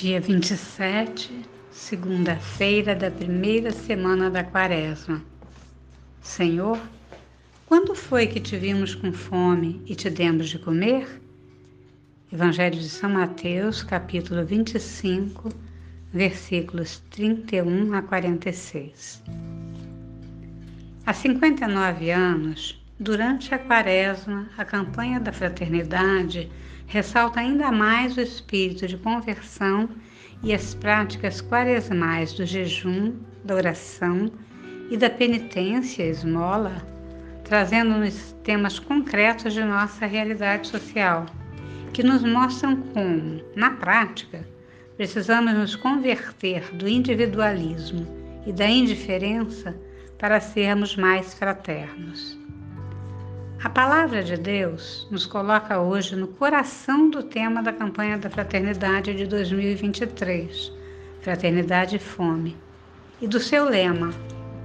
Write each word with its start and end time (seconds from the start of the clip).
Dia 0.00 0.18
27, 0.18 1.30
segunda-feira 1.70 2.94
da 2.94 3.10
primeira 3.10 3.70
semana 3.70 4.30
da 4.30 4.42
Quaresma. 4.42 5.22
Senhor, 6.22 6.80
quando 7.66 7.94
foi 7.94 8.26
que 8.26 8.40
te 8.40 8.56
vimos 8.56 8.94
com 8.94 9.12
fome 9.12 9.82
e 9.84 9.94
te 9.94 10.08
demos 10.08 10.48
de 10.48 10.58
comer? 10.58 11.20
Evangelho 12.32 12.78
de 12.78 12.88
São 12.88 13.10
Mateus, 13.10 13.82
capítulo 13.82 14.42
25, 14.42 15.50
versículos 16.14 17.02
31 17.10 17.92
a 17.92 18.00
46. 18.00 19.22
Há 21.04 21.12
59 21.12 22.10
anos, 22.10 22.79
durante 23.00 23.54
a 23.54 23.58
Quaresma, 23.58 24.50
a 24.58 24.64
campanha 24.64 25.18
da 25.18 25.32
fraternidade 25.32 26.52
ressalta 26.86 27.40
ainda 27.40 27.72
mais 27.72 28.14
o 28.14 28.20
espírito 28.20 28.86
de 28.86 28.98
conversão 28.98 29.88
e 30.42 30.52
as 30.52 30.74
práticas 30.74 31.40
quaresmais 31.40 32.34
do 32.34 32.44
jejum, 32.44 33.14
da 33.42 33.54
oração 33.54 34.30
e 34.90 34.98
da 34.98 35.08
penitência, 35.08 36.02
esmola, 36.02 36.76
trazendo-nos 37.44 38.32
temas 38.44 38.78
concretos 38.78 39.54
de 39.54 39.64
nossa 39.64 40.04
realidade 40.04 40.68
social, 40.68 41.24
que 41.94 42.02
nos 42.02 42.22
mostram 42.22 42.76
como, 42.76 43.40
na 43.56 43.70
prática, 43.70 44.46
precisamos 44.98 45.54
nos 45.54 45.74
converter 45.74 46.70
do 46.74 46.86
individualismo 46.86 48.06
e 48.46 48.52
da 48.52 48.68
indiferença 48.68 49.74
para 50.18 50.38
sermos 50.38 50.96
mais 50.96 51.32
fraternos. 51.32 52.39
A 53.62 53.68
palavra 53.68 54.22
de 54.22 54.38
Deus 54.38 55.06
nos 55.10 55.26
coloca 55.26 55.78
hoje 55.78 56.16
no 56.16 56.28
coração 56.28 57.10
do 57.10 57.22
tema 57.22 57.62
da 57.62 57.70
campanha 57.70 58.16
da 58.16 58.30
Fraternidade 58.30 59.12
de 59.12 59.26
2023, 59.26 60.72
Fraternidade 61.20 61.96
e 61.96 61.98
Fome, 61.98 62.56
e 63.20 63.28
do 63.28 63.38
seu 63.38 63.68
lema, 63.68 64.14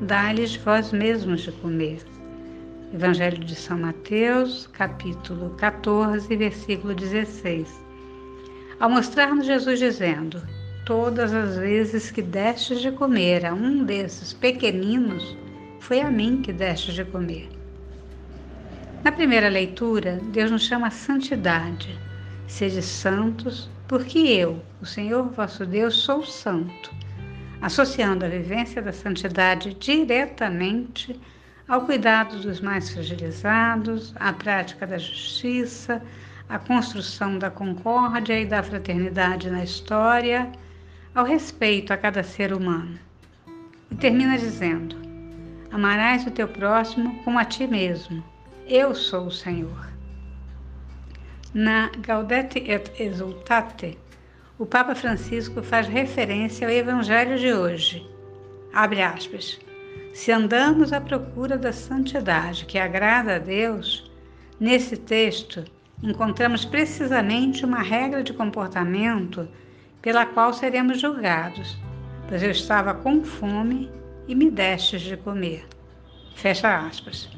Dá-lhes 0.00 0.54
vós 0.54 0.92
mesmos 0.92 1.40
de 1.40 1.50
comer. 1.50 2.04
Evangelho 2.94 3.38
de 3.38 3.56
São 3.56 3.80
Mateus, 3.80 4.68
capítulo 4.68 5.50
14, 5.56 6.36
versículo 6.36 6.94
16. 6.94 7.68
Ao 8.78 8.88
mostrar-nos 8.88 9.44
Jesus 9.44 9.80
dizendo: 9.80 10.40
Todas 10.86 11.34
as 11.34 11.56
vezes 11.56 12.12
que 12.12 12.22
destes 12.22 12.80
de 12.80 12.92
comer 12.92 13.44
a 13.44 13.54
um 13.54 13.82
desses 13.82 14.32
pequeninos, 14.32 15.36
foi 15.80 16.00
a 16.00 16.08
mim 16.08 16.42
que 16.42 16.52
destes 16.52 16.94
de 16.94 17.04
comer. 17.04 17.53
Na 19.04 19.12
primeira 19.12 19.50
leitura, 19.50 20.18
Deus 20.32 20.50
nos 20.50 20.62
chama 20.62 20.86
a 20.86 20.90
santidade. 20.90 21.94
Sede 22.46 22.80
santos, 22.80 23.68
porque 23.86 24.18
eu, 24.18 24.64
o 24.80 24.86
Senhor 24.86 25.28
vosso 25.28 25.66
Deus, 25.66 25.96
sou 25.96 26.24
santo, 26.24 26.90
associando 27.60 28.24
a 28.24 28.28
vivência 28.28 28.80
da 28.80 28.94
santidade 28.94 29.74
diretamente 29.74 31.20
ao 31.68 31.82
cuidado 31.82 32.38
dos 32.38 32.62
mais 32.62 32.88
fragilizados, 32.88 34.14
à 34.16 34.32
prática 34.32 34.86
da 34.86 34.96
justiça, 34.96 36.02
à 36.48 36.58
construção 36.58 37.38
da 37.38 37.50
concórdia 37.50 38.40
e 38.40 38.46
da 38.46 38.62
fraternidade 38.62 39.50
na 39.50 39.62
história, 39.62 40.50
ao 41.14 41.26
respeito 41.26 41.92
a 41.92 41.98
cada 41.98 42.22
ser 42.22 42.54
humano. 42.54 42.98
E 43.90 43.96
termina 43.96 44.38
dizendo: 44.38 44.96
Amarás 45.70 46.26
o 46.26 46.30
teu 46.30 46.48
próximo 46.48 47.22
como 47.22 47.38
a 47.38 47.44
ti 47.44 47.66
mesmo. 47.66 48.32
Eu 48.66 48.94
sou 48.94 49.26
o 49.26 49.30
Senhor. 49.30 49.92
Na 51.52 51.90
Gaudete 51.98 52.60
et 52.60 52.90
Exultate, 52.98 53.98
o 54.58 54.64
Papa 54.64 54.94
Francisco 54.94 55.62
faz 55.62 55.86
referência 55.86 56.66
ao 56.66 56.72
Evangelho 56.72 57.38
de 57.38 57.52
hoje. 57.52 58.08
Abre 58.72 59.02
aspas. 59.02 59.60
Se 60.14 60.32
andamos 60.32 60.94
à 60.94 61.00
procura 61.00 61.58
da 61.58 61.74
santidade 61.74 62.64
que 62.64 62.78
agrada 62.78 63.36
a 63.36 63.38
Deus, 63.38 64.10
nesse 64.58 64.96
texto 64.96 65.62
encontramos 66.02 66.64
precisamente 66.64 67.66
uma 67.66 67.82
regra 67.82 68.22
de 68.22 68.32
comportamento 68.32 69.46
pela 70.00 70.24
qual 70.24 70.54
seremos 70.54 70.98
julgados, 70.98 71.76
pois 72.26 72.42
eu 72.42 72.50
estava 72.50 72.94
com 72.94 73.22
fome 73.22 73.90
e 74.26 74.34
me 74.34 74.50
destes 74.50 75.02
de 75.02 75.18
comer. 75.18 75.66
Fecha 76.34 76.78
aspas 76.78 77.28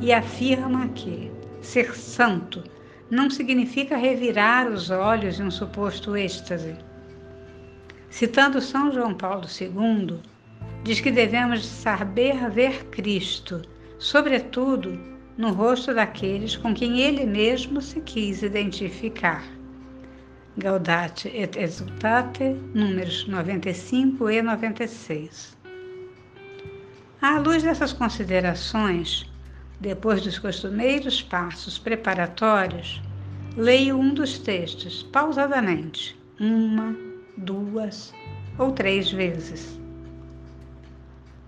e 0.00 0.12
afirma 0.12 0.88
que 0.88 1.30
ser 1.60 1.94
santo 1.96 2.62
não 3.10 3.30
significa 3.30 3.96
revirar 3.96 4.68
os 4.68 4.90
olhos 4.90 5.40
em 5.40 5.44
um 5.44 5.50
suposto 5.50 6.16
êxtase. 6.16 6.76
Citando 8.10 8.60
São 8.60 8.92
João 8.92 9.14
Paulo 9.14 9.46
II, 9.60 10.20
diz 10.82 11.00
que 11.00 11.10
devemos 11.10 11.64
saber 11.64 12.50
ver 12.50 12.84
Cristo, 12.86 13.62
sobretudo 13.98 14.98
no 15.36 15.52
rosto 15.52 15.94
daqueles 15.94 16.56
com 16.56 16.74
quem 16.74 17.00
ele 17.00 17.24
mesmo 17.24 17.80
se 17.80 18.00
quis 18.00 18.42
identificar. 18.42 19.44
Gaudate 20.56 21.28
et 21.28 21.56
Exultate, 21.56 22.56
números 22.74 23.26
95 23.28 24.28
e 24.28 24.42
96. 24.42 25.56
À 27.22 27.38
luz 27.38 27.62
dessas 27.62 27.92
considerações, 27.92 29.30
depois 29.80 30.22
dos 30.22 30.38
costumeiros 30.38 31.22
passos 31.22 31.78
preparatórios, 31.78 33.00
leio 33.56 33.96
um 33.96 34.12
dos 34.12 34.38
textos 34.38 35.02
pausadamente, 35.04 36.18
uma, 36.40 36.96
duas 37.36 38.12
ou 38.58 38.72
três 38.72 39.10
vezes. 39.10 39.78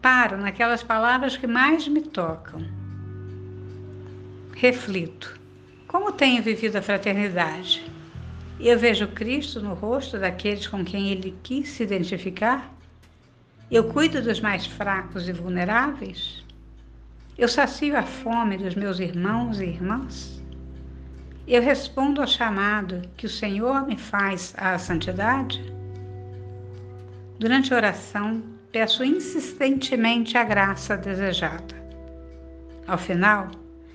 Paro 0.00 0.36
naquelas 0.36 0.82
palavras 0.82 1.36
que 1.36 1.46
mais 1.46 1.88
me 1.88 2.02
tocam. 2.02 2.62
Reflito. 4.54 5.38
Como 5.86 6.12
tenho 6.12 6.42
vivido 6.42 6.76
a 6.76 6.82
fraternidade? 6.82 7.84
Eu 8.60 8.78
vejo 8.78 9.08
Cristo 9.08 9.60
no 9.60 9.74
rosto 9.74 10.18
daqueles 10.18 10.66
com 10.66 10.84
quem 10.84 11.10
ele 11.10 11.36
quis 11.42 11.70
se 11.70 11.82
identificar? 11.82 12.72
Eu 13.70 13.84
cuido 13.84 14.22
dos 14.22 14.40
mais 14.40 14.66
fracos 14.66 15.28
e 15.28 15.32
vulneráveis? 15.32 16.43
Eu 17.36 17.48
sacio 17.48 17.96
a 17.96 18.02
fome 18.04 18.56
dos 18.56 18.76
meus 18.76 19.00
irmãos 19.00 19.60
e 19.60 19.64
irmãs? 19.64 20.40
Eu 21.48 21.60
respondo 21.60 22.20
ao 22.20 22.28
chamado 22.28 23.02
que 23.16 23.26
o 23.26 23.30
Senhor 23.30 23.84
me 23.86 23.98
faz 23.98 24.54
à 24.56 24.78
santidade? 24.78 25.60
Durante 27.38 27.74
a 27.74 27.76
oração, 27.76 28.40
peço 28.70 29.04
insistentemente 29.04 30.38
a 30.38 30.44
graça 30.44 30.96
desejada. 30.96 31.74
Ao 32.86 32.96
final, 32.96 33.50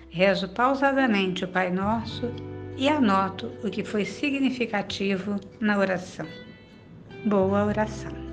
rezo 0.10 0.50
pausadamente 0.50 1.46
o 1.46 1.48
Pai 1.48 1.72
Nosso 1.72 2.30
e 2.76 2.90
anoto 2.90 3.52
o 3.64 3.70
que 3.70 3.86
foi 3.86 4.04
significativo 4.04 5.40
na 5.62 5.78
oração. 5.78 6.28
Boa 7.26 7.66
oração. 7.66 8.29